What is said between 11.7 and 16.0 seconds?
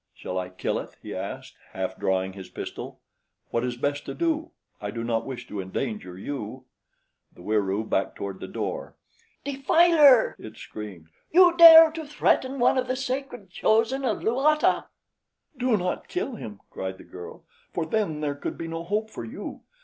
to threaten one of the sacred chosen of Luata!" "Do